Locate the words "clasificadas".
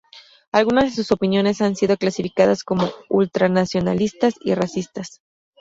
1.95-2.63